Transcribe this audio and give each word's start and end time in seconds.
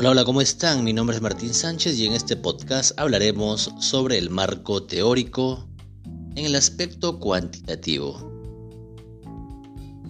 Hola, 0.00 0.10
hola, 0.10 0.24
¿cómo 0.24 0.40
están? 0.40 0.84
Mi 0.84 0.92
nombre 0.92 1.16
es 1.16 1.22
Martín 1.22 1.52
Sánchez 1.52 1.98
y 1.98 2.06
en 2.06 2.12
este 2.12 2.36
podcast 2.36 2.92
hablaremos 3.00 3.72
sobre 3.80 4.16
el 4.16 4.30
marco 4.30 4.84
teórico 4.84 5.68
en 6.36 6.46
el 6.46 6.54
aspecto 6.54 7.18
cuantitativo. 7.18 8.30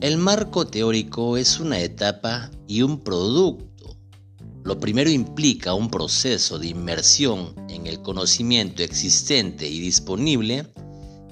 El 0.00 0.18
marco 0.18 0.68
teórico 0.68 1.36
es 1.36 1.58
una 1.58 1.80
etapa 1.80 2.48
y 2.68 2.82
un 2.82 3.00
producto. 3.00 3.96
Lo 4.62 4.78
primero 4.78 5.10
implica 5.10 5.74
un 5.74 5.90
proceso 5.90 6.60
de 6.60 6.68
inmersión 6.68 7.52
en 7.68 7.88
el 7.88 8.02
conocimiento 8.02 8.84
existente 8.84 9.68
y 9.68 9.80
disponible 9.80 10.72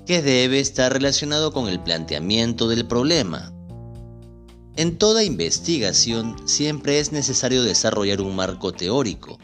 que 0.06 0.22
debe 0.22 0.58
estar 0.58 0.92
relacionado 0.92 1.52
con 1.52 1.68
el 1.68 1.80
planteamiento 1.80 2.66
del 2.66 2.84
problema 2.84 3.54
en 4.76 4.98
toda 4.98 5.24
investigación 5.24 6.36
siempre 6.46 7.00
es 7.00 7.12
necesario 7.12 7.62
desarrollar 7.62 8.20
un 8.20 8.36
marco 8.36 8.72
teórico 8.72 9.38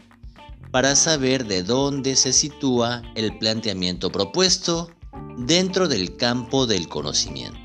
para 0.71 0.95
saber 0.95 1.45
de 1.45 1.63
dónde 1.63 2.15
se 2.15 2.33
sitúa 2.33 3.01
el 3.15 3.37
planteamiento 3.37 4.11
propuesto 4.11 4.89
dentro 5.37 5.87
del 5.87 6.15
campo 6.17 6.65
del 6.65 6.87
conocimiento. 6.87 7.59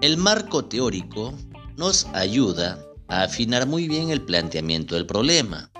El 0.00 0.16
marco 0.16 0.64
teórico 0.64 1.34
nos 1.76 2.06
ayuda 2.12 2.84
a 3.08 3.22
afinar 3.24 3.66
muy 3.66 3.88
bien 3.88 4.10
el 4.10 4.22
planteamiento 4.22 4.94
del 4.94 5.06
problema. 5.06 5.70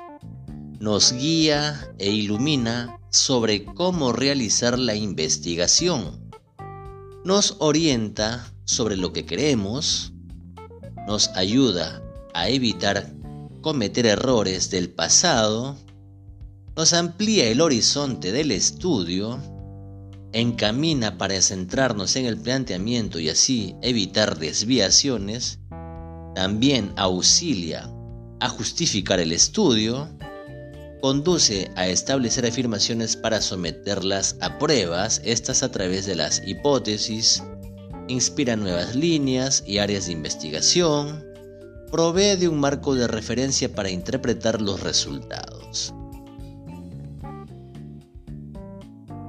Nos 0.81 1.13
guía 1.13 1.89
e 1.99 2.11
ilumina 2.11 2.99
sobre 3.11 3.65
cómo 3.65 4.13
realizar 4.13 4.79
la 4.79 4.95
investigación 4.95 6.28
nos 7.29 7.57
orienta 7.59 8.51
sobre 8.65 8.97
lo 8.97 9.13
que 9.13 9.27
queremos, 9.27 10.15
nos 11.07 11.29
ayuda 11.35 12.03
a 12.33 12.49
evitar 12.49 13.13
cometer 13.61 14.07
errores 14.07 14.71
del 14.71 14.89
pasado, 14.89 15.77
nos 16.75 16.95
amplía 16.95 17.49
el 17.49 17.61
horizonte 17.61 18.33
del 18.33 18.51
estudio, 18.51 19.39
encamina 20.33 21.19
para 21.19 21.39
centrarnos 21.43 22.17
en 22.17 22.25
el 22.25 22.39
planteamiento 22.39 23.21
y 23.21 23.29
así 23.29 23.77
evitar 23.83 24.39
desviaciones, 24.39 25.59
también 26.35 26.95
auxilia 26.97 27.93
a 28.41 28.49
justificar 28.49 29.21
el 29.21 29.33
estudio, 29.33 30.09
conduce 31.01 31.71
a 31.77 31.89
establecer 31.89 32.47
afirmaciones 32.47 33.17
para 33.17 33.41
someterlas 33.41 34.37
a 34.41 34.59
pruebas, 34.59 35.21
estas 35.25 35.63
a 35.63 35.71
través 35.71 36.07
de 36.07 36.17
las 36.17 36.43
hipótesis, 36.47 37.43
inspira 38.09 38.57
nuevas 38.57 38.95
líneas 38.95 39.63
y 39.67 39.79
áreas 39.79 40.07
de 40.07 40.13
investigación, 40.13 41.25
provee 41.91 42.37
de 42.37 42.49
un 42.49 42.59
marco 42.61 42.95
de 42.95 43.07
referencia 43.07 43.75
para 43.75 43.91
interpretar 43.91 44.61
los 44.61 44.81
resultados. 44.81 45.95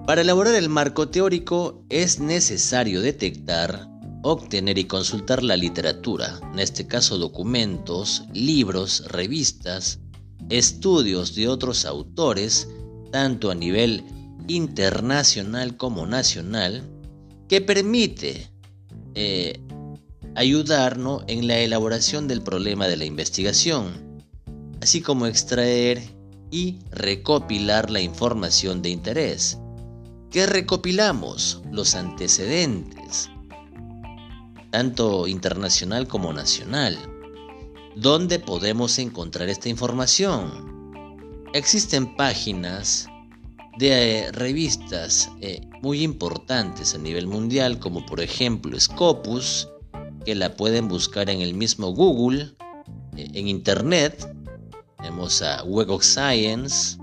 Para 0.05 0.21
elaborar 0.21 0.55
el 0.55 0.69
marco 0.69 1.09
teórico 1.09 1.85
es 1.89 2.19
necesario 2.19 3.01
detectar, 3.01 3.87
obtener 4.23 4.77
y 4.79 4.85
consultar 4.85 5.43
la 5.43 5.55
literatura, 5.55 6.39
en 6.51 6.59
este 6.59 6.87
caso 6.87 7.17
documentos, 7.17 8.23
libros, 8.33 9.05
revistas, 9.07 9.99
estudios 10.49 11.35
de 11.35 11.47
otros 11.47 11.85
autores, 11.85 12.67
tanto 13.11 13.51
a 13.51 13.55
nivel 13.55 14.03
internacional 14.47 15.77
como 15.77 16.05
nacional, 16.05 16.83
que 17.47 17.61
permite 17.61 18.49
eh, 19.15 19.59
ayudarnos 20.35 21.23
en 21.27 21.47
la 21.47 21.59
elaboración 21.59 22.27
del 22.27 22.41
problema 22.41 22.87
de 22.87 22.97
la 22.97 23.05
investigación, 23.05 24.21
así 24.81 25.01
como 25.01 25.27
extraer 25.27 26.01
y 26.51 26.79
recopilar 26.91 27.89
la 27.89 28.01
información 28.01 28.81
de 28.81 28.89
interés. 28.89 29.57
¿Qué 30.31 30.45
recopilamos? 30.45 31.61
Los 31.71 31.95
antecedentes, 31.95 33.29
tanto 34.71 35.27
internacional 35.27 36.07
como 36.07 36.31
nacional 36.33 36.97
¿Dónde 38.01 38.39
podemos 38.39 38.97
encontrar 38.97 39.49
esta 39.49 39.67
información? 39.67 40.93
Existen 41.53 42.15
páginas 42.15 43.09
de 43.77 44.19
eh, 44.19 44.31
revistas 44.31 45.29
eh, 45.41 45.59
muy 45.81 46.03
importantes 46.03 46.95
a 46.95 46.97
nivel 46.97 47.27
mundial, 47.27 47.77
como 47.77 48.05
por 48.05 48.21
ejemplo 48.21 48.79
Scopus, 48.79 49.67
que 50.23 50.33
la 50.33 50.55
pueden 50.55 50.87
buscar 50.87 51.29
en 51.29 51.41
el 51.41 51.53
mismo 51.53 51.91
Google, 51.91 52.55
eh, 53.17 53.31
en 53.33 53.49
Internet. 53.49 54.33
Tenemos 54.95 55.41
a 55.41 55.61
Web 55.63 55.89
of 55.89 56.01
Science, 56.01 56.97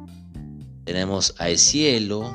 tenemos 0.85 1.35
a 1.37 1.55
Cielo, 1.59 2.35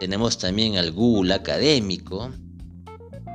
tenemos 0.00 0.36
también 0.36 0.76
al 0.76 0.92
Google 0.92 1.32
Académico 1.32 2.30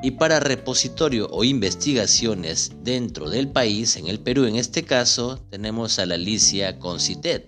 y 0.01 0.11
para 0.11 0.39
repositorio 0.39 1.27
o 1.31 1.43
investigaciones 1.43 2.71
dentro 2.83 3.29
del 3.29 3.49
país, 3.49 3.97
en 3.97 4.07
el 4.07 4.19
Perú 4.19 4.45
en 4.45 4.55
este 4.55 4.83
caso, 4.83 5.39
tenemos 5.49 5.99
a 5.99 6.05
la 6.05 6.15
Alicia 6.15 6.79
Concitet. 6.79 7.47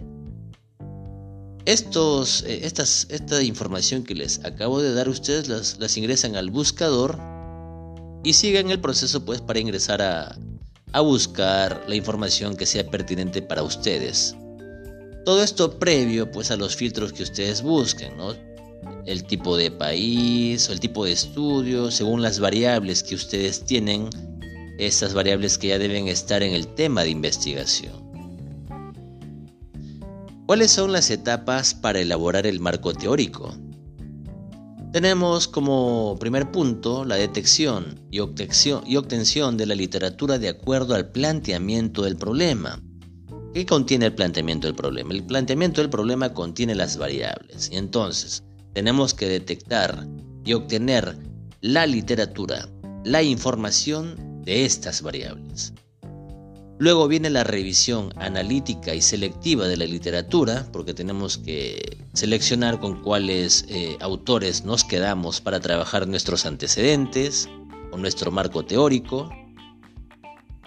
Estos, 1.65 2.43
eh, 2.43 2.61
estas, 2.63 3.07
esta 3.09 3.41
información 3.43 4.03
que 4.03 4.15
les 4.15 4.43
acabo 4.43 4.81
de 4.81 4.93
dar 4.93 5.07
ustedes 5.07 5.47
las, 5.47 5.79
las 5.79 5.95
ingresan 5.95 6.35
al 6.35 6.49
buscador 6.49 7.19
y 8.23 8.33
siguen 8.33 8.71
el 8.71 8.81
proceso 8.81 9.23
pues 9.23 9.41
para 9.41 9.59
ingresar 9.59 10.01
a, 10.01 10.35
a 10.91 11.01
buscar 11.01 11.85
la 11.87 11.95
información 11.95 12.55
que 12.55 12.65
sea 12.65 12.89
pertinente 12.89 13.41
para 13.41 13.63
ustedes. 13.63 14.35
Todo 15.23 15.43
esto 15.43 15.79
previo 15.79 16.31
pues 16.31 16.51
a 16.51 16.57
los 16.57 16.75
filtros 16.75 17.13
que 17.13 17.23
ustedes 17.23 17.61
busquen, 17.61 18.17
¿no? 18.17 18.33
El 19.05 19.23
tipo 19.23 19.57
de 19.57 19.71
país 19.71 20.69
o 20.69 20.73
el 20.73 20.79
tipo 20.79 21.05
de 21.05 21.11
estudio, 21.11 21.91
según 21.91 22.21
las 22.21 22.39
variables 22.39 23.03
que 23.03 23.15
ustedes 23.15 23.65
tienen, 23.65 24.09
esas 24.77 25.13
variables 25.13 25.57
que 25.57 25.69
ya 25.69 25.79
deben 25.79 26.07
estar 26.07 26.43
en 26.43 26.53
el 26.53 26.67
tema 26.67 27.03
de 27.03 27.09
investigación. 27.09 28.01
¿Cuáles 30.45 30.71
son 30.71 30.91
las 30.91 31.09
etapas 31.09 31.73
para 31.73 31.99
elaborar 31.99 32.45
el 32.45 32.59
marco 32.59 32.93
teórico? 32.93 33.55
Tenemos 34.91 35.47
como 35.47 36.17
primer 36.19 36.51
punto 36.51 37.05
la 37.05 37.15
detección 37.15 38.01
y 38.11 38.19
obtención, 38.19 39.55
de 39.55 39.65
la 39.65 39.75
literatura 39.75 40.37
de 40.37 40.49
acuerdo 40.49 40.95
al 40.95 41.09
planteamiento 41.11 42.01
del 42.01 42.17
problema. 42.17 42.81
¿Qué 43.53 43.65
contiene 43.65 44.07
el 44.07 44.15
planteamiento 44.15 44.67
del 44.67 44.75
problema? 44.75 45.13
El 45.13 45.23
planteamiento 45.23 45.79
del 45.79 45.89
problema 45.89 46.33
contiene 46.33 46.75
las 46.75 46.97
variables. 46.97 47.69
Y 47.71 47.77
entonces, 47.77 48.43
tenemos 48.73 49.13
que 49.13 49.27
detectar 49.27 50.07
y 50.43 50.53
obtener 50.53 51.17
la 51.61 51.85
literatura, 51.85 52.67
la 53.03 53.23
información 53.23 54.41
de 54.43 54.65
estas 54.65 55.01
variables. 55.01 55.73
Luego 56.79 57.07
viene 57.07 57.29
la 57.29 57.43
revisión 57.43 58.11
analítica 58.15 58.95
y 58.95 59.01
selectiva 59.01 59.67
de 59.67 59.77
la 59.77 59.85
literatura, 59.85 60.67
porque 60.73 60.95
tenemos 60.95 61.37
que 61.37 61.99
seleccionar 62.13 62.79
con 62.79 63.03
cuáles 63.03 63.65
eh, 63.69 63.97
autores 63.99 64.65
nos 64.65 64.83
quedamos 64.83 65.41
para 65.41 65.59
trabajar 65.59 66.07
nuestros 66.07 66.47
antecedentes 66.47 67.47
o 67.91 67.97
nuestro 67.97 68.31
marco 68.31 68.65
teórico. 68.65 69.29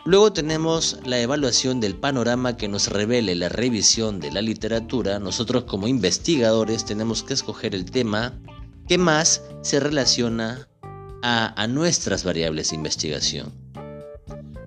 Luego 0.07 0.35
tenemos 0.35 0.99
la 1.07 1.19
evaluación 1.19 1.81
del 1.81 1.97
panorama 1.97 2.59
que 2.59 2.69
nos 2.69 2.89
revele 2.89 3.35
la 3.35 3.49
revisión 3.49 4.21
de 4.21 4.31
la 4.31 4.43
literatura. 4.43 5.19
Nosotros 5.19 5.65
como 5.65 5.89
investigadores 5.89 6.85
tenemos 6.85 7.23
que 7.23 7.33
escoger 7.33 7.75
el 7.75 7.91
tema 7.91 8.39
que 8.87 8.99
más 8.99 9.43
se 9.63 9.81
relaciona 9.81 10.69
a, 11.23 11.67
nuestras 11.69 12.23
variables 12.23 12.69
de 12.69 12.77
investigación. 12.77 13.51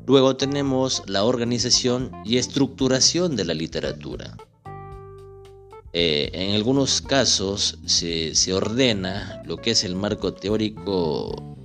Luego 0.07 0.37
tenemos 0.37 1.03
la 1.05 1.23
organización 1.23 2.11
y 2.25 2.37
estructuración 2.37 3.35
de 3.35 3.45
la 3.45 3.53
literatura. 3.53 4.35
Eh, 5.93 6.31
en 6.33 6.55
algunos 6.55 6.99
casos 6.99 7.77
se, 7.85 8.33
se 8.33 8.53
ordena 8.55 9.43
lo 9.45 9.57
que 9.57 9.71
es 9.71 9.83
el 9.83 9.95
marco 9.95 10.33
teórico 10.33 11.56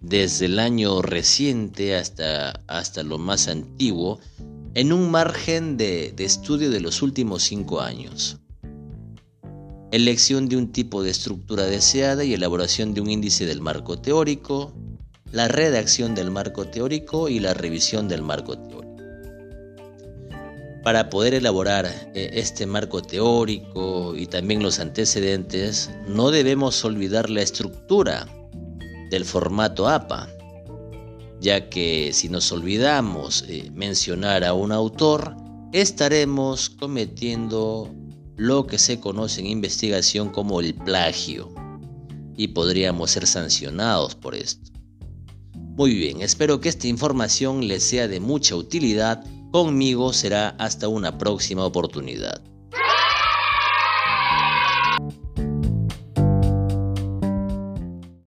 desde 0.00 0.46
el 0.46 0.58
año 0.58 1.02
reciente 1.02 1.96
hasta, 1.96 2.62
hasta 2.66 3.02
lo 3.02 3.18
más 3.18 3.48
antiguo, 3.48 4.18
en 4.74 4.92
un 4.92 5.10
margen 5.10 5.76
de, 5.76 6.12
de 6.14 6.24
estudio 6.24 6.70
de 6.70 6.80
los 6.80 7.02
últimos 7.02 7.42
cinco 7.42 7.80
años. 7.80 8.38
Elección 9.90 10.48
de 10.48 10.56
un 10.56 10.72
tipo 10.72 11.02
de 11.02 11.10
estructura 11.10 11.64
deseada 11.64 12.24
y 12.24 12.34
elaboración 12.34 12.92
de 12.92 13.00
un 13.00 13.10
índice 13.10 13.46
del 13.46 13.60
marco 13.60 13.98
teórico, 13.98 14.74
la 15.32 15.48
redacción 15.48 16.14
del 16.14 16.30
marco 16.30 16.66
teórico 16.66 17.28
y 17.28 17.40
la 17.40 17.54
revisión 17.54 18.08
del 18.08 18.22
marco 18.22 18.58
teórico. 18.58 18.76
Para 20.82 21.10
poder 21.10 21.34
elaborar 21.34 21.86
eh, 22.14 22.30
este 22.34 22.64
marco 22.64 23.02
teórico 23.02 24.14
y 24.14 24.26
también 24.26 24.62
los 24.62 24.78
antecedentes, 24.78 25.90
no 26.06 26.30
debemos 26.30 26.84
olvidar 26.84 27.28
la 27.28 27.42
estructura 27.42 28.28
del 29.10 29.24
formato 29.24 29.88
APA. 29.88 30.28
ya 31.38 31.68
que 31.68 32.12
si 32.14 32.30
nos 32.30 32.50
olvidamos 32.50 33.44
eh, 33.46 33.70
mencionar 33.74 34.42
a 34.42 34.54
un 34.54 34.72
autor, 34.72 35.36
estaremos 35.72 36.70
cometiendo 36.70 37.94
lo 38.36 38.66
que 38.66 38.78
se 38.78 39.00
conoce 39.00 39.40
en 39.40 39.46
investigación 39.46 40.30
como 40.30 40.60
el 40.60 40.74
plagio 40.74 41.54
y 42.36 42.48
podríamos 42.48 43.10
ser 43.10 43.26
sancionados 43.26 44.14
por 44.14 44.34
esto. 44.34 44.70
Muy 45.54 45.94
bien, 45.94 46.22
espero 46.22 46.60
que 46.60 46.70
esta 46.70 46.86
información 46.86 47.68
les 47.68 47.82
sea 47.82 48.08
de 48.08 48.18
mucha 48.18 48.56
utilidad. 48.56 49.22
Conmigo 49.52 50.12
será 50.14 50.50
hasta 50.58 50.88
una 50.88 51.18
próxima 51.18 51.64
oportunidad. 51.64 52.42